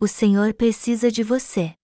[0.00, 1.74] o Senhor precisa de você.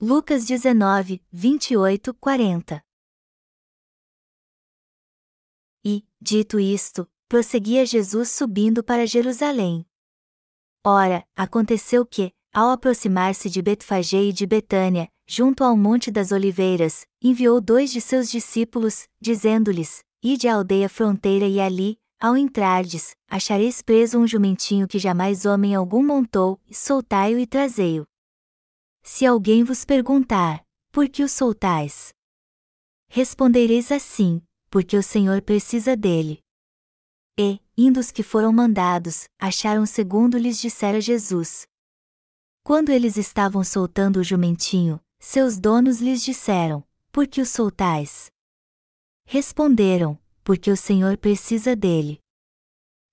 [0.00, 2.84] Lucas 19, 28, 40
[5.84, 9.84] E, dito isto, prosseguia Jesus subindo para Jerusalém.
[10.84, 17.06] Ora, aconteceu que, ao aproximar-se de Betfagé e de Betânia, junto ao Monte das Oliveiras,
[17.20, 23.82] enviou dois de seus discípulos, dizendo-lhes: Ide à aldeia fronteira e ali, ao entrardes, achareis
[23.82, 28.06] preso um jumentinho que jamais homem algum montou, e soltai-o e trazei-o.
[29.02, 32.14] Se alguém vos perguntar, por que o soltais?
[33.08, 34.40] Respondereis assim,
[34.70, 36.38] porque o Senhor precisa dele.
[37.36, 41.66] E, indo os que foram mandados, acharam segundo lhes dissera Jesus.
[42.62, 48.30] Quando eles estavam soltando o jumentinho, seus donos lhes disseram: Por que o soltais?
[49.26, 52.20] Responderam: Porque o Senhor precisa dele.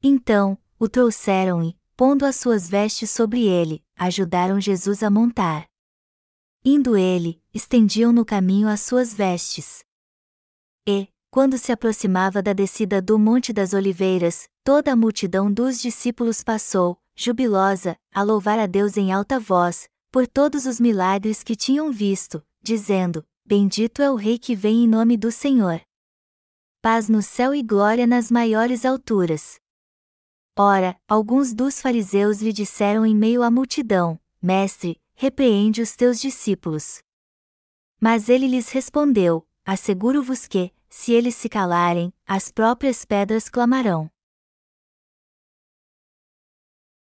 [0.02, 5.68] Então, o trouxeram e, pondo as suas vestes sobre ele, ajudaram Jesus a montar.
[6.64, 9.84] Indo ele, estendiam no caminho as suas vestes.
[10.88, 16.44] E, quando se aproximava da descida do Monte das Oliveiras, toda a multidão dos discípulos
[16.44, 21.92] passou, jubilosa, a louvar a Deus em alta voz, por todos os milagres que tinham
[21.92, 25.82] visto, dizendo: Bendito é o Rei que vem em nome do Senhor.
[26.82, 29.60] Paz no céu e glória nas maiores alturas.
[30.58, 37.04] Ora, alguns dos fariseus lhe disseram em meio à multidão: Mestre, repreende os teus discípulos.
[38.00, 44.10] Mas ele lhes respondeu: Asseguro-vos que, se eles se calarem, as próprias pedras clamarão.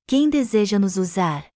[0.06, 1.51] Quem deseja nos usar?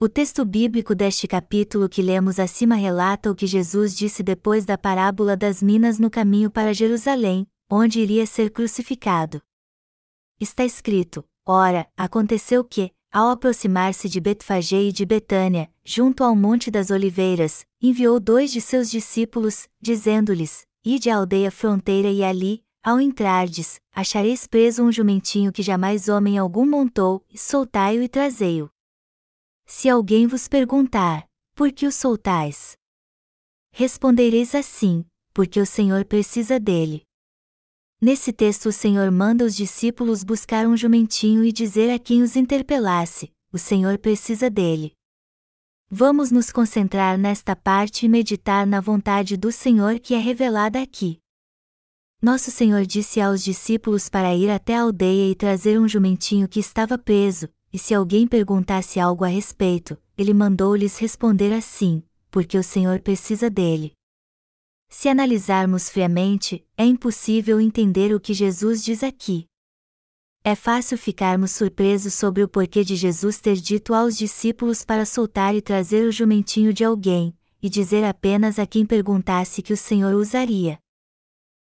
[0.00, 4.78] O texto bíblico deste capítulo que lemos acima relata o que Jesus disse depois da
[4.78, 9.42] parábola das minas no caminho para Jerusalém, onde iria ser crucificado.
[10.38, 16.70] Está escrito: Ora, aconteceu que, ao aproximar-se de Betfagé e de Betânia, junto ao Monte
[16.70, 23.00] das Oliveiras, enviou dois de seus discípulos, dizendo-lhes: Ide à aldeia fronteira e ali, ao
[23.00, 28.70] entrardes, achareis preso um jumentinho que jamais homem algum montou, soltai-o e trazei-o.
[29.70, 32.72] Se alguém vos perguntar, por que o soltais?
[33.70, 37.02] Respondereis assim, porque o Senhor precisa dele.
[38.00, 42.34] Nesse texto o Senhor manda os discípulos buscar um jumentinho e dizer a quem os
[42.34, 44.94] interpelasse: o Senhor precisa dele.
[45.90, 51.18] Vamos nos concentrar nesta parte e meditar na vontade do Senhor que é revelada aqui.
[52.22, 56.58] Nosso Senhor disse aos discípulos para ir até a aldeia e trazer um jumentinho que
[56.58, 62.62] estava preso, e se alguém perguntasse algo a respeito, ele mandou-lhes responder assim: porque o
[62.62, 63.92] Senhor precisa dele.
[64.88, 69.46] Se analisarmos friamente, é impossível entender o que Jesus diz aqui.
[70.42, 75.54] É fácil ficarmos surpresos sobre o porquê de Jesus ter dito aos discípulos para soltar
[75.54, 80.14] e trazer o jumentinho de alguém, e dizer apenas a quem perguntasse que o Senhor
[80.14, 80.78] usaria.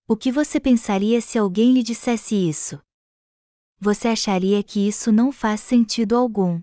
[0.08, 2.80] O que você pensaria se alguém lhe dissesse isso?
[3.80, 6.60] Você acharia que isso não faz sentido algum.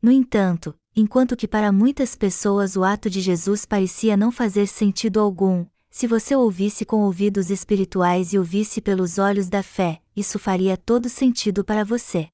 [0.00, 5.20] No entanto, Enquanto que para muitas pessoas o ato de Jesus parecia não fazer sentido
[5.20, 10.76] algum, se você ouvisse com ouvidos espirituais e ouvisse pelos olhos da fé, isso faria
[10.76, 12.28] todo sentido para você.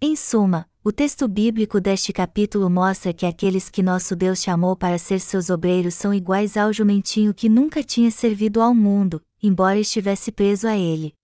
[0.00, 4.96] Em suma, o texto bíblico deste capítulo mostra que aqueles que nosso Deus chamou para
[4.96, 10.32] ser seus obreiros são iguais ao jumentinho que nunca tinha servido ao mundo, embora estivesse
[10.32, 11.17] preso a ele.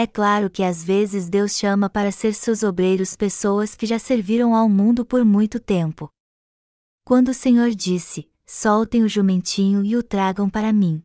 [0.00, 4.54] É claro que às vezes Deus chama para ser seus obreiros pessoas que já serviram
[4.54, 6.08] ao mundo por muito tempo.
[7.04, 11.02] Quando o Senhor disse: Soltem o jumentinho e o tragam para mim.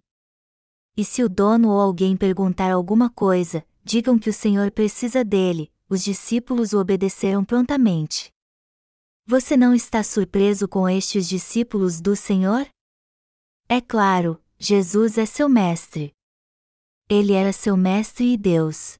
[0.95, 5.71] E se o dono ou alguém perguntar alguma coisa, digam que o Senhor precisa dele,
[5.89, 8.31] os discípulos o obedeceram prontamente.
[9.25, 12.67] Você não está surpreso com estes discípulos do Senhor?
[13.67, 16.13] É claro, Jesus é seu mestre
[17.13, 18.95] ele era seu mestre e Deus.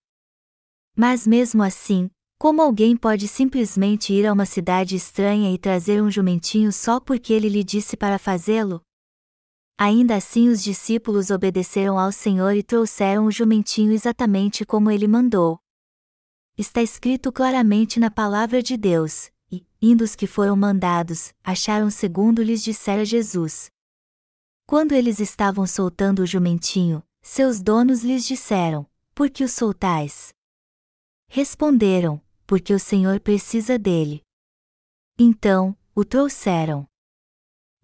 [0.96, 6.12] Mas mesmo assim, como alguém pode simplesmente ir a uma cidade estranha e trazer um
[6.12, 8.82] jumentinho só porque ele lhe disse para fazê-lo?
[9.78, 15.58] Ainda assim, os discípulos obedeceram ao Senhor e trouxeram o jumentinho exatamente como ele mandou.
[16.58, 22.44] Está escrito claramente na palavra de Deus: E, indo os que foram mandados, acharam segundo
[22.44, 23.72] lhes dissera Jesus.
[24.68, 28.86] Quando eles estavam soltando o jumentinho, seus donos lhes disseram:
[29.16, 30.34] Por que o soltais?
[31.30, 34.22] Responderam: Porque o Senhor precisa dele.
[35.18, 36.86] Então, o trouxeram.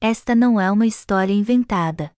[0.01, 2.11] Esta não é uma história inventada.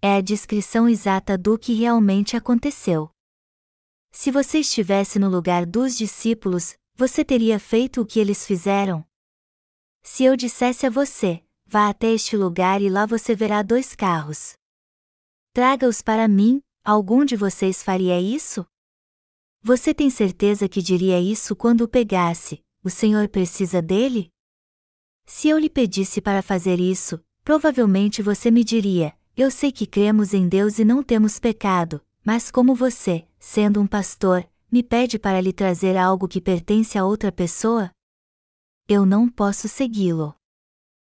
[0.00, 3.10] É a descrição exata do que realmente aconteceu.
[4.12, 9.04] Se você estivesse no lugar dos discípulos, você teria feito o que eles fizeram?
[10.02, 14.59] Se eu dissesse a você, vá até este lugar e lá você verá dois carros.
[15.52, 18.64] Traga-os para mim, algum de vocês faria isso?
[19.60, 24.30] Você tem certeza que diria isso quando o pegasse, o Senhor precisa dele?
[25.26, 30.32] Se eu lhe pedisse para fazer isso, provavelmente você me diria: Eu sei que cremos
[30.34, 35.40] em Deus e não temos pecado, mas como você, sendo um pastor, me pede para
[35.40, 37.90] lhe trazer algo que pertence a outra pessoa?
[38.86, 40.32] Eu não posso segui-lo.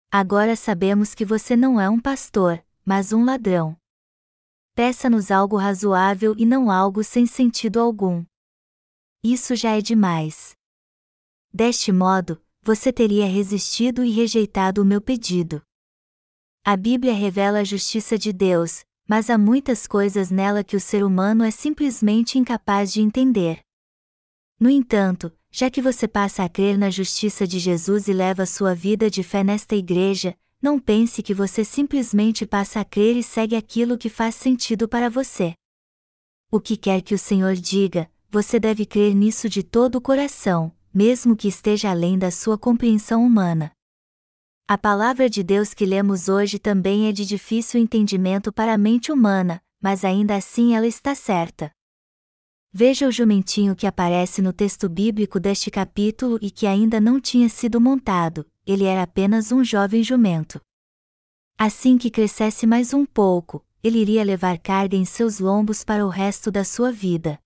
[0.09, 3.80] Agora sabemos que você não é um pastor, mas um ladrão.
[4.83, 8.25] Peça-nos algo razoável e não algo sem sentido algum.
[9.23, 10.53] Isso já é demais.
[11.53, 15.61] Deste modo, você teria resistido e rejeitado o meu pedido.
[16.65, 21.05] A Bíblia revela a justiça de Deus, mas há muitas coisas nela que o ser
[21.05, 23.61] humano é simplesmente incapaz de entender.
[24.59, 28.75] No entanto, já que você passa a crer na justiça de Jesus e leva sua
[28.75, 33.57] vida de fé nesta igreja, não pense que você simplesmente passa a crer e segue
[33.57, 35.55] aquilo que faz sentido para você.
[36.51, 40.73] O que quer que o Senhor diga, você deve crer nisso de todo o coração,
[40.93, 43.73] mesmo que esteja além da sua compreensão humana.
[44.69, 49.11] A palavra de Deus que lemos hoje também é de difícil entendimento para a mente
[49.11, 51.73] humana, mas ainda assim ela está certa.
[52.73, 57.49] Veja o jumentinho que aparece no texto bíblico deste capítulo e que ainda não tinha
[57.49, 60.61] sido montado, ele era apenas um jovem jumento.
[61.59, 66.09] Assim que crescesse mais um pouco, ele iria levar carga em seus lombos para o
[66.09, 67.39] resto da sua vida.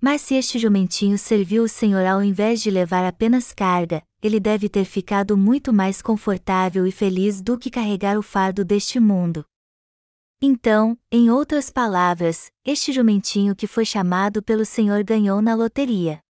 [0.00, 4.68] Mas se este jumentinho serviu o Senhor ao invés de levar apenas carga, ele deve
[4.68, 9.44] ter ficado muito mais confortável e feliz do que carregar o fardo deste mundo.
[10.40, 16.23] Então, em outras palavras, este jumentinho que foi chamado pelo Senhor ganhou na loteria.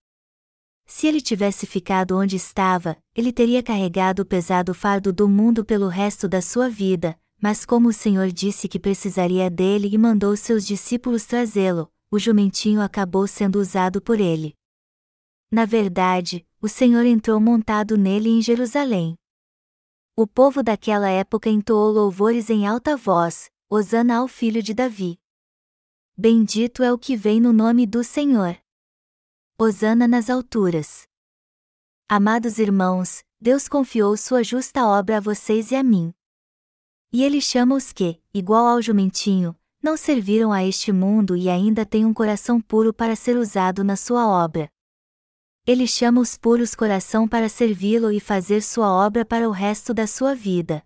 [0.87, 5.89] Se ele tivesse ficado onde estava, ele teria carregado o pesado fardo do mundo pelo
[5.89, 10.67] resto da sua vida, mas como o Senhor disse que precisaria dele e mandou seus
[10.67, 14.55] discípulos trazê-lo, o jumentinho acabou sendo usado por ele.
[15.51, 19.15] Na verdade, o Senhor entrou montado nele em Jerusalém.
[20.17, 25.19] O povo daquela época entoou louvores em alta voz: Hosana ao filho de Davi.
[26.17, 28.57] Bendito é o que vem no nome do Senhor.
[29.57, 31.07] Hosana nas alturas.
[32.09, 36.13] Amados irmãos, Deus confiou sua justa obra a vocês e a mim.
[37.13, 41.87] E ele chama os que, igual ao jumentinho, não serviram a este mundo e ainda
[41.87, 44.69] têm um coração puro para ser usado na sua obra.
[45.65, 50.09] Ele chama os puros coração para servi-lo e fazer sua obra para o resto da
[50.09, 50.83] sua vida.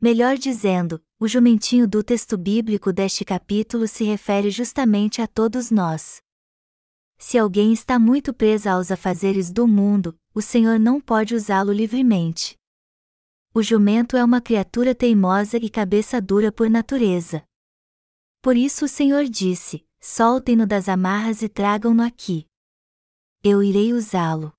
[0.00, 6.23] Melhor dizendo, o jumentinho do texto bíblico deste capítulo se refere justamente a todos nós.
[7.18, 12.56] Se alguém está muito preso aos afazeres do mundo, o Senhor não pode usá-lo livremente.
[13.54, 17.44] O jumento é uma criatura teimosa e cabeça dura por natureza.
[18.42, 22.46] Por isso o Senhor disse: Soltem-no das amarras e tragam-no aqui
[23.46, 24.54] eu irei usá-lo.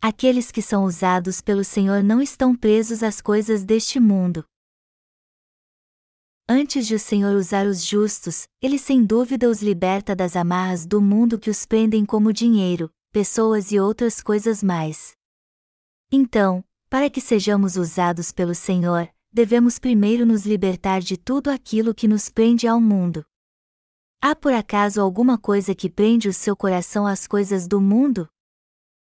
[0.00, 4.44] Aqueles que são usados pelo Senhor não estão presos às coisas deste mundo.
[6.52, 11.00] Antes de o Senhor usar os justos, ele sem dúvida os liberta das amarras do
[11.00, 15.12] mundo que os prendem como dinheiro, pessoas e outras coisas mais.
[16.10, 22.08] Então, para que sejamos usados pelo Senhor, devemos primeiro nos libertar de tudo aquilo que
[22.08, 23.24] nos prende ao mundo.
[24.20, 28.28] Há por acaso alguma coisa que prende o seu coração às coisas do mundo?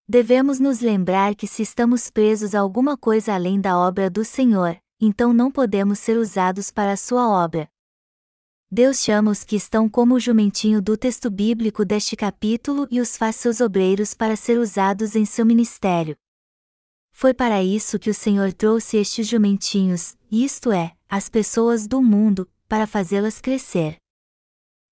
[0.07, 4.82] Devemos nos lembrar que se estamos presos a alguma coisa além da obra do Senhor,
[5.05, 7.69] então não podemos ser usados para a sua obra.
[8.71, 13.17] Deus chama os que estão como o jumentinho do texto bíblico deste capítulo e os
[13.17, 16.17] faz seus obreiros para ser usados em seu ministério.
[17.11, 22.49] Foi para isso que o Senhor trouxe estes jumentinhos, isto é, as pessoas do mundo,
[22.69, 23.97] para fazê-las crescer.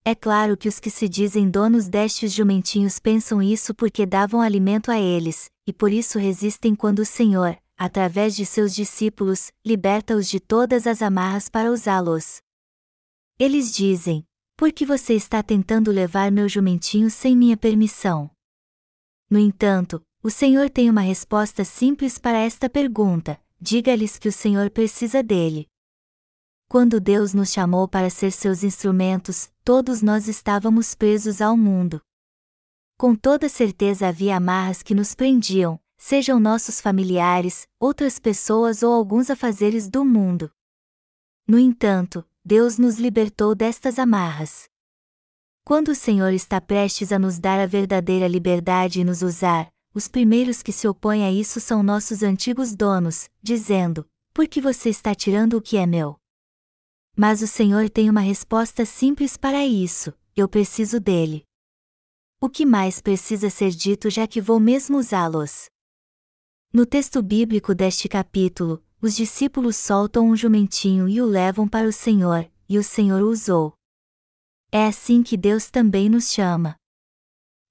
[0.04, 4.90] É claro que os que se dizem donos destes jumentinhos pensam isso porque davam alimento
[4.90, 10.38] a eles, e por isso resistem quando o Senhor, através de seus discípulos, liberta-os de
[10.38, 12.42] todas as amarras para usá-los.
[13.38, 14.22] Eles dizem:
[14.54, 18.30] Por que você está tentando levar meu jumentinho sem minha permissão?
[19.30, 24.68] No entanto, o Senhor tem uma resposta simples para esta pergunta: diga-lhes que o Senhor
[24.68, 25.66] precisa dele.
[26.68, 32.02] Quando Deus nos chamou para ser seus instrumentos, todos nós estávamos presos ao mundo.
[32.98, 39.28] Com toda certeza havia amarras que nos prendiam, sejam nossos familiares, outras pessoas ou alguns
[39.28, 40.50] afazeres do mundo.
[41.46, 44.64] No entanto, Deus nos libertou destas amarras.
[45.62, 50.08] Quando o Senhor está prestes a nos dar a verdadeira liberdade e nos usar, os
[50.08, 55.14] primeiros que se opõem a isso são nossos antigos donos, dizendo: Por que você está
[55.14, 56.16] tirando o que é meu?
[57.14, 61.44] Mas o Senhor tem uma resposta simples para isso: eu preciso dele.
[62.40, 65.68] O que mais precisa ser dito já que vou mesmo usá-los?
[66.72, 71.92] No texto bíblico deste capítulo, os discípulos soltam um jumentinho e o levam para o
[71.92, 73.74] Senhor, e o Senhor o usou.
[74.70, 76.76] É assim que Deus também nos chama.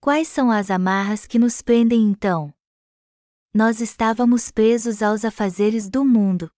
[0.01, 2.53] Quais são as amarras que nos prendem então?
[3.53, 6.51] Nós estávamos presos aos afazeres do mundo.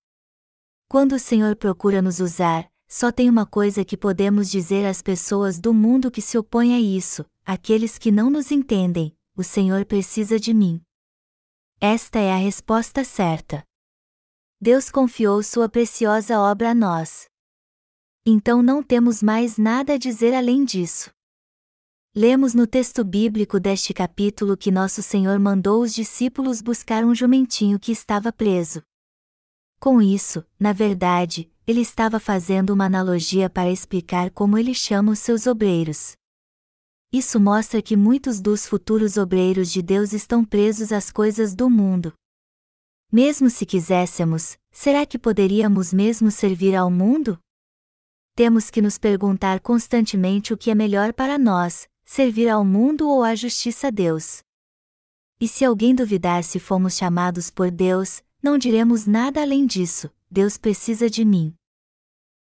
[0.90, 5.60] Quando o Senhor procura nos usar, só tem uma coisa que podemos dizer às pessoas
[5.60, 10.40] do mundo que se opõem a isso, aqueles que não nos entendem: o Senhor precisa
[10.40, 10.82] de mim.
[11.84, 13.64] Esta é a resposta certa.
[14.62, 17.26] Deus confiou sua preciosa obra a nós.
[18.24, 21.10] Então não temos mais nada a dizer além disso.
[22.16, 27.80] Lemos no texto bíblico deste capítulo que nosso Senhor mandou os discípulos buscar um jumentinho
[27.80, 28.84] que estava preso.
[29.80, 35.18] Com isso, na verdade, ele estava fazendo uma analogia para explicar como ele chama os
[35.18, 36.16] seus obreiros.
[37.12, 42.14] Isso mostra que muitos dos futuros obreiros de Deus estão presos às coisas do mundo.
[43.12, 47.38] Mesmo se quiséssemos, será que poderíamos mesmo servir ao mundo?
[48.42, 53.24] temos que nos perguntar constantemente o que é melhor para nós, servir ao mundo ou
[53.24, 54.42] à justiça a Deus.
[55.40, 60.58] E se alguém duvidar se fomos chamados por Deus, não diremos nada além disso: Deus
[60.58, 61.54] precisa de mim.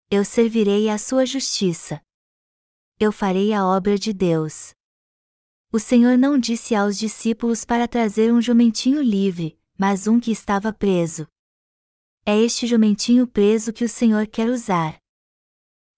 [0.09, 2.01] Eu servirei à sua justiça.
[3.01, 4.73] Eu farei a obra de Deus.
[5.71, 10.73] O Senhor não disse aos discípulos para trazer um jumentinho livre, mas um que estava
[10.73, 11.25] preso.
[12.25, 14.99] É este jumentinho preso que o Senhor quer usar.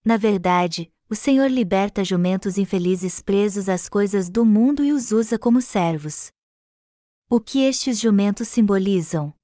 [0.04, 5.36] Na verdade, o Senhor liberta jumentos infelizes presos às coisas do mundo e os usa
[5.36, 6.30] como servos.
[7.28, 9.34] O que estes jumentos simbolizam?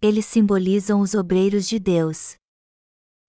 [0.00, 2.36] Eles simbolizam os obreiros de Deus.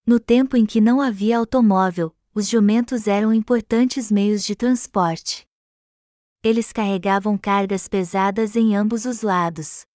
[0.05, 5.46] No tempo em que não havia automóvel, os jumentos eram importantes meios de transporte.
[6.44, 9.86] Eles carregavam cargas pesadas em ambos os lados.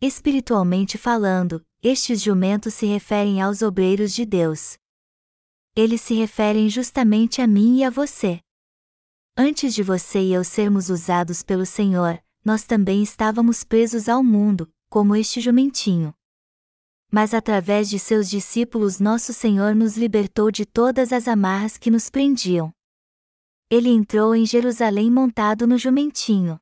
[0.00, 4.78] Espiritualmente falando, estes jumentos se referem aos obreiros de Deus
[5.80, 8.40] eles se referem justamente a mim e a você.
[9.36, 14.68] Antes de você e eu sermos usados pelo Senhor, nós também estávamos presos ao mundo,
[14.90, 16.12] como este jumentinho.
[17.10, 22.10] Mas através de seus discípulos, nosso Senhor nos libertou de todas as amarras que nos
[22.10, 22.70] prendiam.
[23.70, 26.58] Ele entrou em Jerusalém montado no jumentinho.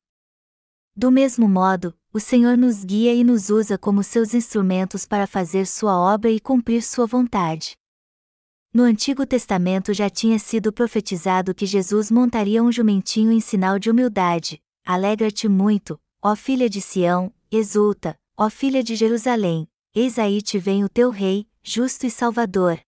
[0.95, 5.67] Do mesmo modo, o Senhor nos guia e nos usa como seus instrumentos para fazer
[5.67, 7.77] sua obra e cumprir sua vontade.
[8.73, 13.89] No Antigo Testamento já tinha sido profetizado que Jesus montaria um jumentinho em sinal de
[13.89, 14.61] humildade.
[14.85, 20.83] Alegra-te muito, ó filha de Sião, exulta, ó filha de Jerusalém, eis aí te vem
[20.83, 22.79] o teu rei, justo e salvador.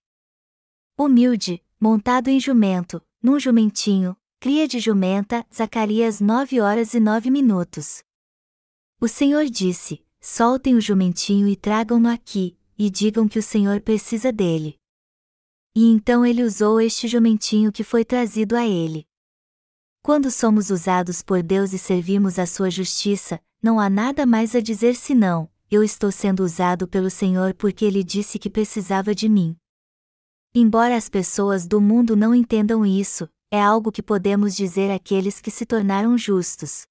[0.95, 8.03] Humilde, montado em jumento, num jumentinho, cria de jumenta, Zacarias 9 horas e 9 minutos.
[9.01, 14.31] O Senhor disse: Soltem o jumentinho e tragam-no aqui, e digam que o Senhor precisa
[14.31, 14.79] dele.
[15.75, 19.07] E então ele usou este jumentinho que foi trazido a ele.
[20.03, 24.61] Quando somos usados por Deus e servimos a sua justiça, não há nada mais a
[24.61, 29.55] dizer senão: eu estou sendo usado pelo Senhor porque ele disse que precisava de mim.
[30.53, 35.51] Embora as pessoas do mundo não entendam isso, é algo que podemos dizer àqueles que
[35.51, 36.85] se tornaram justos.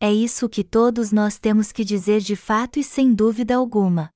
[0.00, 4.10] É isso que todos nós temos que dizer de fato e sem dúvida alguma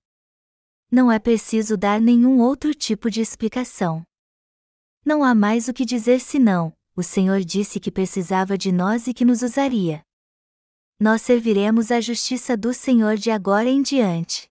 [0.90, 4.02] não é preciso dar nenhum outro tipo de explicação.
[5.04, 9.14] Não há mais o que dizer senão: o Senhor disse que precisava de nós e
[9.14, 10.02] que nos usaria.
[11.02, 14.50] Nós serviremos a justiça do Senhor de agora em diante.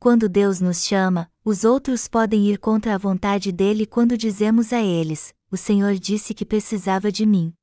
[0.00, 4.82] Quando Deus nos chama, os outros podem ir contra a vontade dele quando dizemos a
[4.82, 7.54] eles: O Senhor disse que precisava de mim.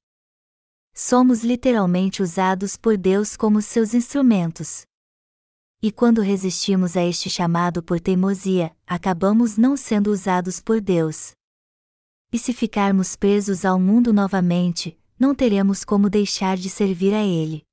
[0.93, 4.85] Somos literalmente usados por Deus como seus instrumentos.
[5.81, 11.31] E quando resistimos a este chamado por teimosia, acabamos não sendo usados por Deus.
[12.31, 17.69] E se ficarmos presos ao mundo novamente, não teremos como deixar de servir a Ele.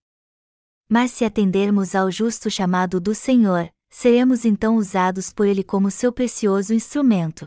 [0.88, 6.10] Mas se atendermos ao justo chamado do Senhor, seremos então usados por Ele como seu
[6.10, 7.46] precioso instrumento.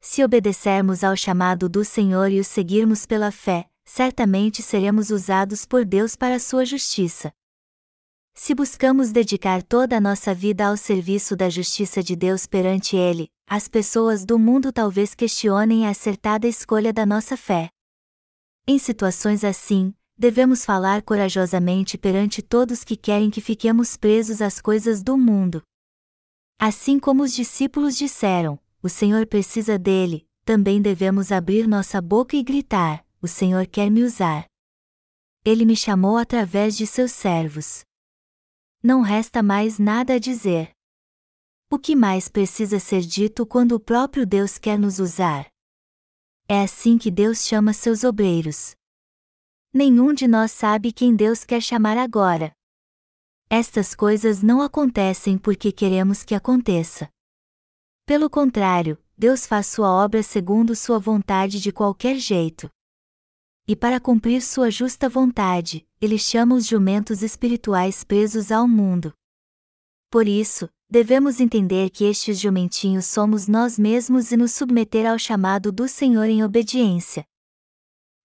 [0.00, 5.86] Se obedecermos ao chamado do Senhor e o seguirmos pela fé, certamente seremos usados por
[5.86, 7.32] Deus para a sua justiça.
[8.34, 13.30] Se buscamos dedicar toda a nossa vida ao serviço da justiça de Deus perante Ele,
[13.46, 17.70] as pessoas do mundo talvez questionem a acertada escolha da nossa fé.
[18.66, 25.02] Em situações assim, devemos falar corajosamente perante todos que querem que fiquemos presos às coisas
[25.02, 25.62] do mundo.
[26.58, 32.42] Assim como os discípulos disseram: O Senhor precisa dele, também devemos abrir nossa boca e
[32.42, 34.46] gritar: O Senhor quer me usar.
[35.44, 37.84] Ele me chamou através de seus servos.
[38.82, 40.70] Não resta mais nada a dizer.
[41.70, 45.48] O que mais precisa ser dito quando o próprio Deus quer nos usar?
[46.46, 48.76] É assim que Deus chama seus obreiros.
[49.76, 52.52] Nenhum de nós sabe quem Deus quer chamar agora.
[53.50, 57.08] Estas coisas não acontecem porque queremos que aconteça.
[58.06, 62.70] Pelo contrário, Deus faz sua obra segundo sua vontade de qualquer jeito.
[63.66, 69.12] E para cumprir sua justa vontade, ele chama os jumentos espirituais presos ao mundo.
[70.08, 75.72] Por isso, devemos entender que estes jumentinhos somos nós mesmos e nos submeter ao chamado
[75.72, 77.26] do Senhor em obediência.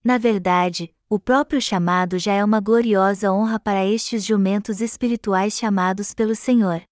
[0.03, 6.13] Na verdade, o próprio chamado já é uma gloriosa honra para estes jumentos espirituais chamados
[6.13, 6.83] pelo Senhor.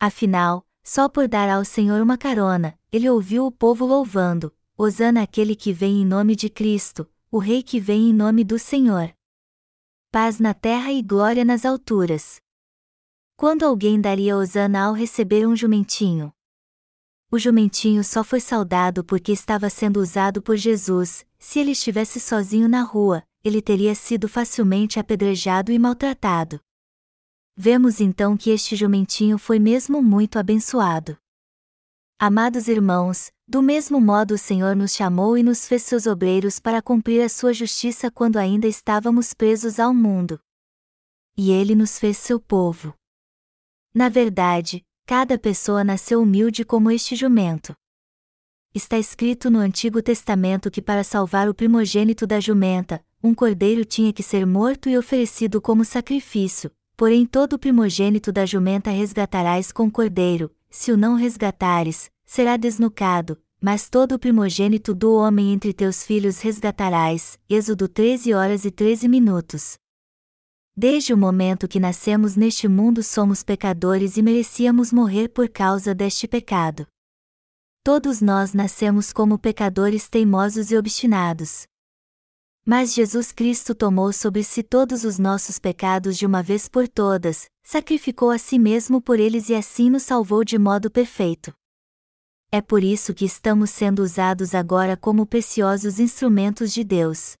[0.00, 5.54] Afinal, só por dar ao Senhor uma carona, ele ouviu o povo louvando: Hosana aquele
[5.54, 9.14] que vem em nome de Cristo, o Rei que vem em nome do Senhor.
[10.10, 12.40] Paz na terra e glória nas alturas.
[13.36, 16.32] Quando alguém daria Osana ao receber um jumentinho?
[17.30, 22.68] O jumentinho só foi saudado porque estava sendo usado por Jesus, se ele estivesse sozinho
[22.68, 26.60] na rua, ele teria sido facilmente apedrejado e maltratado.
[27.56, 31.16] Vemos então que este jumentinho foi mesmo muito abençoado.
[32.18, 36.82] Amados irmãos, do mesmo modo o Senhor nos chamou e nos fez seus obreiros para
[36.82, 40.40] cumprir a sua justiça quando ainda estávamos presos ao mundo.
[41.36, 42.92] E ele nos fez seu povo.
[43.94, 47.74] Na verdade, cada pessoa nasceu humilde como este jumento.
[48.78, 54.12] Está escrito no Antigo Testamento que para salvar o primogênito da jumenta, um cordeiro tinha
[54.12, 59.90] que ser morto e oferecido como sacrifício, porém todo o primogênito da jumenta resgatarás com
[59.90, 66.04] cordeiro, se o não resgatares, será desnucado, mas todo o primogênito do homem entre teus
[66.04, 67.36] filhos resgatarás.
[67.50, 69.76] Êxodo 13 horas e 13 minutos.
[70.76, 76.28] Desde o momento que nascemos neste mundo somos pecadores e merecíamos morrer por causa deste
[76.28, 76.86] pecado.
[77.82, 81.66] Todos nós nascemos como pecadores teimosos e obstinados.
[82.64, 87.48] Mas Jesus Cristo tomou sobre si todos os nossos pecados de uma vez por todas,
[87.62, 91.52] sacrificou a si mesmo por eles e assim nos salvou de modo perfeito.
[92.50, 97.36] É por isso que estamos sendo usados agora como preciosos instrumentos de Deus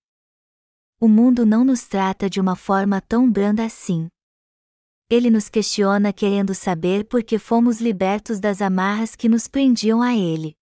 [1.00, 4.08] o mundo não nos trata de uma forma tão branda assim.
[5.10, 10.14] Ele nos questiona querendo saber por que fomos libertos das amarras que nos prendiam a
[10.14, 10.54] ele.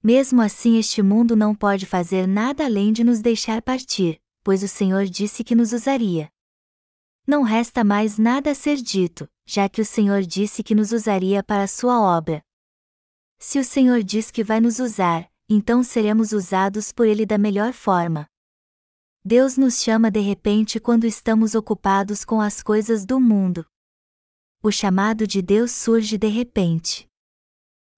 [0.00, 4.68] Mesmo assim, este mundo não pode fazer nada além de nos deixar partir, pois o
[4.68, 6.30] Senhor disse que nos usaria.
[7.26, 11.42] Não resta mais nada a ser dito, já que o Senhor disse que nos usaria
[11.42, 12.40] para a sua obra.
[13.40, 17.72] Se o Senhor diz que vai nos usar, então seremos usados por Ele da melhor
[17.72, 18.28] forma.
[19.30, 23.62] Deus nos chama de repente quando estamos ocupados com as coisas do mundo.
[24.62, 27.06] O chamado de Deus surge de repente.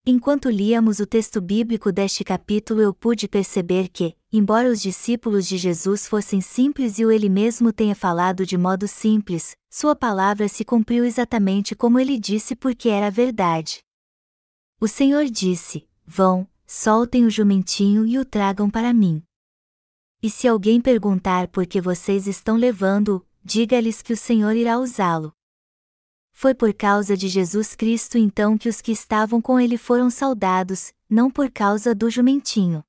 [0.04, 5.56] Enquanto líamos o texto bíblico deste capítulo, eu pude perceber que, embora os discípulos de
[5.56, 10.64] Jesus fossem simples e o ele mesmo tenha falado de modo simples, sua palavra se
[10.64, 13.84] cumpriu exatamente como ele disse porque era verdade.
[14.80, 19.22] O Senhor disse: Vão, soltem o jumentinho e o tragam para mim.
[20.22, 25.32] E se alguém perguntar por que vocês estão levando-o, diga-lhes que o Senhor irá usá-lo.
[26.30, 30.92] Foi por causa de Jesus Cristo então que os que estavam com ele foram saudados,
[31.08, 32.84] não por causa do jumentinho.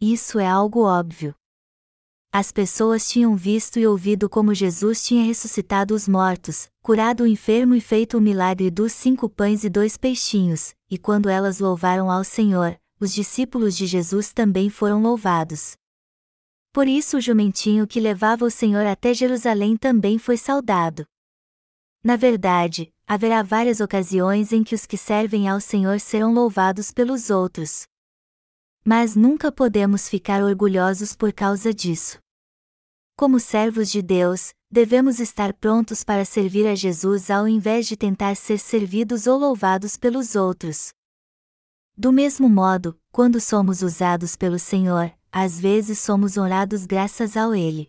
[0.00, 1.34] Isso é algo óbvio.
[2.32, 7.74] As pessoas tinham visto e ouvido como Jesus tinha ressuscitado os mortos, curado o enfermo
[7.74, 12.24] e feito o milagre dos cinco pães e dois peixinhos, e quando elas louvaram ao
[12.24, 15.79] Senhor, os discípulos de Jesus também foram louvados.
[16.72, 21.04] Por isso o jumentinho que levava o Senhor até Jerusalém também foi saudado.
[22.02, 27.28] Na verdade, haverá várias ocasiões em que os que servem ao Senhor serão louvados pelos
[27.28, 27.82] outros.
[28.84, 32.18] Mas nunca podemos ficar orgulhosos por causa disso.
[33.16, 38.36] Como servos de Deus, devemos estar prontos para servir a Jesus ao invés de tentar
[38.36, 40.90] ser servidos ou louvados pelos outros.
[41.94, 47.88] Do mesmo modo, quando somos usados pelo Senhor, às vezes somos honrados graças ao Ele.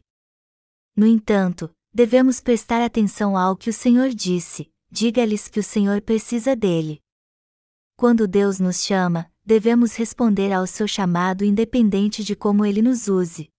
[0.95, 6.55] No entanto, devemos prestar atenção ao que o Senhor disse: diga-lhes que o Senhor precisa
[6.55, 7.01] dele.
[7.95, 13.49] Quando Deus nos chama, devemos responder ao seu chamado independente de como ele nos use.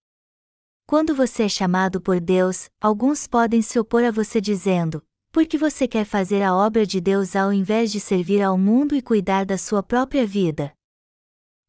[0.87, 5.57] Quando você é chamado por Deus, alguns podem se opor a você dizendo: por que
[5.57, 9.47] você quer fazer a obra de Deus ao invés de servir ao mundo e cuidar
[9.47, 10.75] da sua própria vida?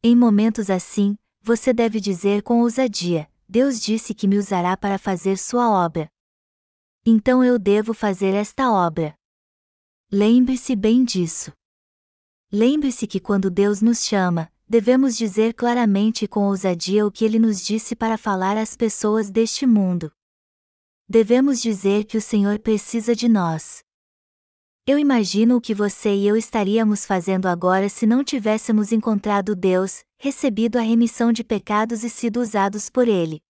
[0.02, 5.36] Em momentos assim, você deve dizer com ousadia: Deus disse que me usará para fazer
[5.36, 6.08] sua obra.
[7.04, 9.14] Então eu devo fazer esta obra.
[10.10, 11.52] Lembre-se bem disso.
[12.50, 17.38] Lembre-se que quando Deus nos chama, devemos dizer claramente e com ousadia o que ele
[17.38, 20.10] nos disse para falar às pessoas deste mundo.
[21.06, 23.84] Devemos dizer que o Senhor precisa de nós.
[24.86, 30.04] Eu imagino o que você e eu estaríamos fazendo agora se não tivéssemos encontrado Deus,
[30.18, 33.40] recebido a remissão de pecados e sido usados por Ele.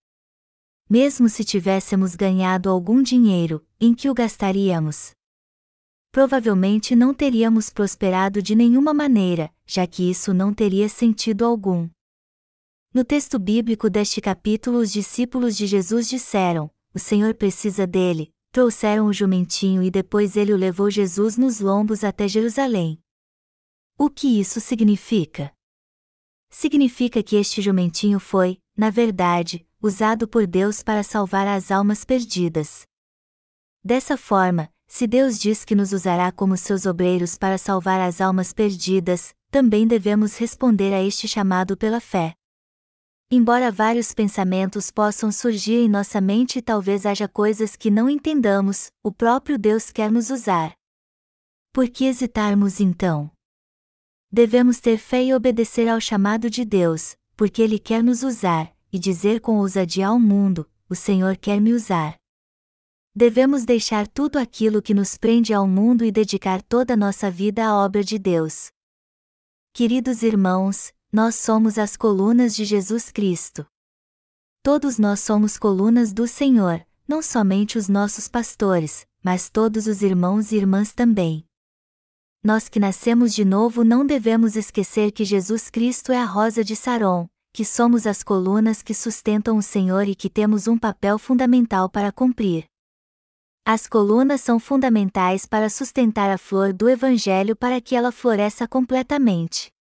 [0.88, 5.10] Mesmo se tivéssemos ganhado algum dinheiro, em que o gastaríamos?
[6.12, 11.90] Provavelmente não teríamos prosperado de nenhuma maneira, já que isso não teria sentido algum.
[12.92, 19.06] No texto bíblico deste capítulo, os discípulos de Jesus disseram: O Senhor precisa dele, trouxeram
[19.06, 23.02] o jumentinho e depois ele o levou Jesus nos lombos até Jerusalém.
[23.98, 25.52] O que isso significa?
[26.50, 32.84] Significa que este jumentinho foi, na verdade, usado por Deus para salvar as almas perdidas.
[33.82, 38.52] Dessa forma, se Deus diz que nos usará como seus obreiros para salvar as almas
[38.52, 42.36] perdidas, também devemos responder a este chamado pela fé.
[43.36, 48.92] Embora vários pensamentos possam surgir em nossa mente e talvez haja coisas que não entendamos,
[49.02, 50.72] o próprio Deus quer nos usar.
[51.72, 53.28] Por que hesitarmos então?
[54.30, 59.00] Devemos ter fé e obedecer ao chamado de Deus, porque Ele quer nos usar, e
[59.00, 62.14] dizer com ousadia ao mundo: O Senhor quer me usar.
[63.12, 67.66] Devemos deixar tudo aquilo que nos prende ao mundo e dedicar toda a nossa vida
[67.66, 68.68] à obra de Deus.
[69.72, 73.64] Queridos irmãos, nós somos as colunas de Jesus Cristo.
[74.64, 80.50] Todos nós somos colunas do Senhor, não somente os nossos pastores, mas todos os irmãos
[80.50, 81.46] e irmãs também.
[82.42, 86.74] Nós que nascemos de novo não devemos esquecer que Jesus Cristo é a rosa de
[86.74, 91.88] Saron, que somos as colunas que sustentam o Senhor e que temos um papel fundamental
[91.88, 92.64] para cumprir.
[93.64, 99.73] As colunas são fundamentais para sustentar a flor do Evangelho para que ela floresça completamente.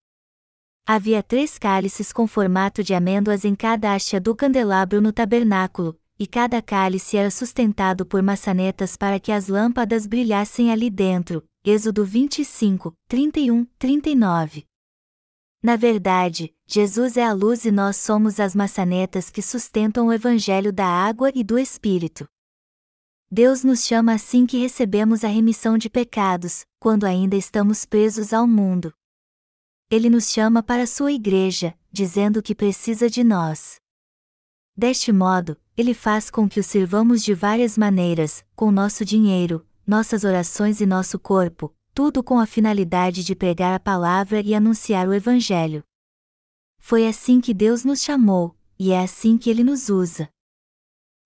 [0.86, 6.28] Havia três cálices com formato de amêndoas em cada haste do candelabro no tabernáculo, e
[6.28, 11.42] cada cálice era sustentado por maçanetas para que as lâmpadas brilhassem ali dentro.
[11.64, 14.66] Êxodo 25, 31, 39.
[15.64, 20.74] Na verdade, Jesus é a luz e nós somos as maçanetas que sustentam o Evangelho
[20.74, 22.28] da água e do Espírito.
[23.32, 28.46] Deus nos chama assim que recebemos a remissão de pecados, quando ainda estamos presos ao
[28.46, 28.94] mundo
[29.94, 33.76] ele nos chama para sua igreja, dizendo que precisa de nós.
[34.76, 40.24] Deste modo, ele faz com que o sirvamos de várias maneiras, com nosso dinheiro, nossas
[40.24, 45.14] orações e nosso corpo, tudo com a finalidade de pregar a palavra e anunciar o
[45.14, 45.84] Evangelho.
[46.80, 50.28] Foi assim que Deus nos chamou, e é assim que ele nos usa.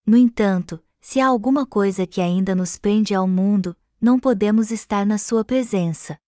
[0.05, 5.05] No entanto, se há alguma coisa que ainda nos prende ao mundo, não podemos estar
[5.05, 6.19] na sua presença.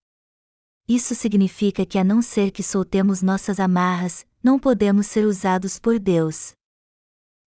[0.90, 6.00] Isso significa que a não ser que soltemos nossas amarras, não podemos ser usados por
[6.00, 6.54] Deus.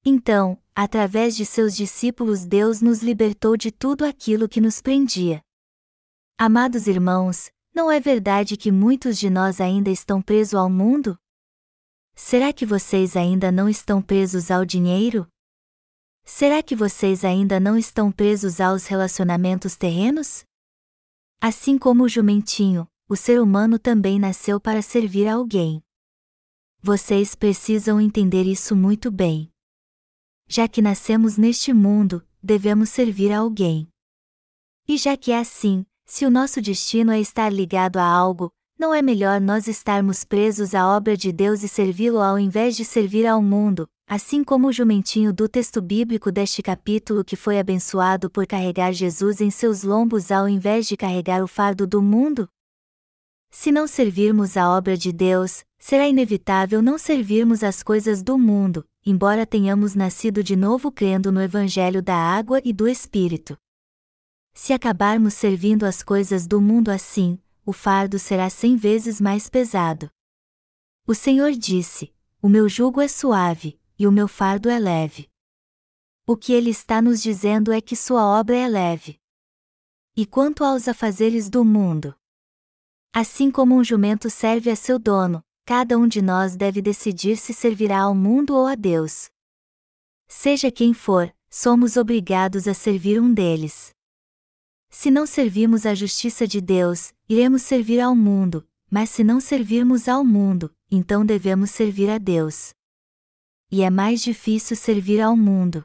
[0.04, 5.42] Então, através de seus discípulos, Deus nos libertou de tudo aquilo que nos prendia.
[6.38, 11.18] Amados irmãos, não é verdade que muitos de nós ainda estão presos ao mundo?
[12.14, 15.26] Será que vocês ainda não estão presos ao dinheiro?
[16.24, 20.44] Será que vocês ainda não estão presos aos relacionamentos terrenos?
[21.40, 25.84] Assim como o jumentinho, o ser humano também nasceu para servir a alguém.
[26.80, 29.52] Vocês precisam entender isso muito bem.
[30.48, 33.86] Já que nascemos neste mundo, devemos servir a alguém.
[34.88, 38.94] E já que é assim, se o nosso destino é estar ligado a algo, não
[38.94, 43.26] é melhor nós estarmos presos à obra de Deus e servi-lo ao invés de servir
[43.26, 48.46] ao mundo, assim como o jumentinho do texto bíblico deste capítulo que foi abençoado por
[48.46, 52.48] carregar Jesus em seus lombos ao invés de carregar o fardo do mundo?
[53.54, 58.82] Se não servirmos a obra de Deus, será inevitável não servirmos as coisas do mundo,
[59.04, 63.54] embora tenhamos nascido de novo crendo no Evangelho da água e do Espírito.
[64.54, 70.10] Se acabarmos servindo as coisas do mundo assim, o fardo será cem vezes mais pesado.
[71.06, 72.10] O Senhor disse:
[72.40, 75.28] O meu jugo é suave, e o meu fardo é leve.
[76.26, 79.20] O que ele está nos dizendo é que sua obra é leve.
[80.16, 82.14] E quanto aos afazeres do mundo?
[83.14, 87.52] Assim como um jumento serve a seu dono, cada um de nós deve decidir se
[87.52, 89.28] servirá ao mundo ou a Deus.
[90.26, 93.94] Seja quem for, somos obrigados a servir um deles.
[94.88, 100.08] Se não servirmos a justiça de Deus, iremos servir ao mundo, mas se não servirmos
[100.08, 102.72] ao mundo, então devemos servir a Deus.
[103.70, 105.84] E é mais difícil servir ao mundo.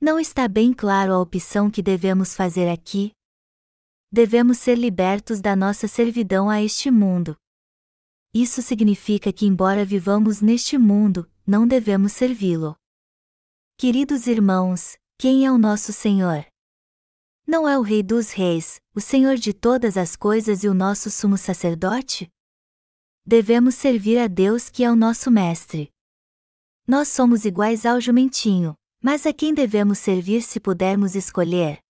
[0.00, 3.10] Não está bem claro a opção que devemos fazer aqui?
[4.12, 7.36] Devemos ser libertos da nossa servidão a este mundo.
[8.34, 12.74] Isso significa que, embora vivamos neste mundo, não devemos servi-lo.
[13.76, 16.44] Queridos irmãos, quem é o nosso Senhor?
[17.46, 21.08] Não é o Rei dos Reis, o Senhor de todas as coisas e o nosso
[21.08, 22.28] sumo sacerdote?
[23.24, 25.88] Devemos servir a Deus que é o nosso Mestre.
[26.84, 31.80] Nós somos iguais ao jumentinho, mas a quem devemos servir se pudermos escolher?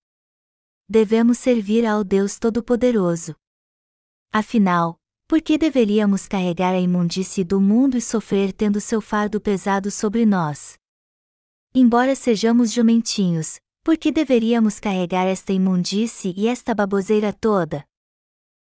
[0.93, 3.37] Devemos servir ao Deus Todo-Poderoso.
[4.33, 4.99] Afinal,
[5.29, 10.27] por que deveríamos carregar a imundície do mundo e sofrer tendo seu fardo pesado sobre
[10.27, 10.77] nós?
[11.73, 17.87] Embora sejamos jumentinhos, por que deveríamos carregar esta imundície e esta baboseira toda?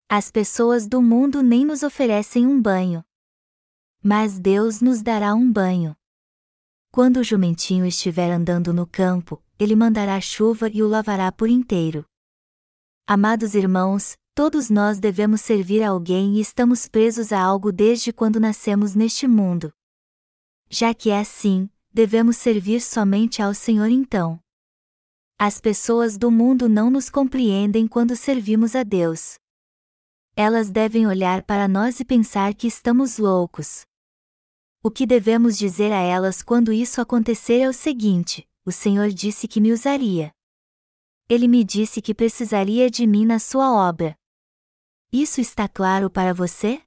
[0.08, 3.04] As pessoas do mundo nem nos oferecem um banho.
[4.02, 5.94] Mas Deus nos dará um banho.
[6.90, 12.04] Quando o jumentinho estiver andando no campo, ele mandará chuva e o lavará por inteiro.
[13.06, 18.40] Amados irmãos, todos nós devemos servir a alguém e estamos presos a algo desde quando
[18.40, 19.72] nascemos neste mundo.
[20.68, 24.40] Já que é assim, devemos servir somente ao Senhor então.
[25.38, 29.36] As pessoas do mundo não nos compreendem quando servimos a Deus.
[30.34, 33.86] Elas devem olhar para nós e pensar que estamos loucos.
[34.86, 39.48] O que devemos dizer a elas quando isso acontecer é o seguinte: o Senhor disse
[39.48, 40.30] que me usaria.
[41.28, 44.16] Ele me disse que precisaria de mim na sua obra.
[45.12, 46.80] Isso está claro para você?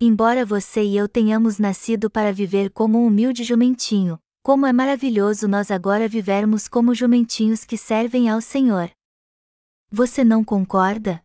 [0.00, 5.46] Embora você e eu tenhamos nascido para viver como um humilde jumentinho, como é maravilhoso
[5.46, 8.90] nós agora vivermos como jumentinhos que servem ao Senhor.
[9.92, 11.22] Você não concorda?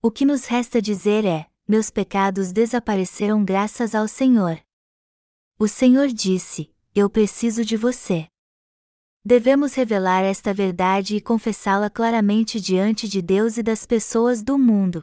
[0.00, 4.58] O que nos resta dizer é: meus pecados desapareceram graças ao Senhor.
[5.60, 8.28] O Senhor disse: Eu preciso de você.
[9.24, 15.02] Devemos revelar esta verdade e confessá-la claramente diante de Deus e das pessoas do mundo.